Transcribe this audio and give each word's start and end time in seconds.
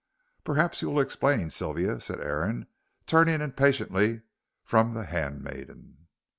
"Perhaps 0.43 0.81
you 0.81 0.89
will 0.89 0.99
explain, 0.99 1.51
Sylvia," 1.51 1.99
said 1.99 2.19
Aaron, 2.21 2.65
turning 3.05 3.39
impatiently 3.39 4.23
from 4.63 4.95
the 4.95 5.03
handmaiden. 5.05 6.07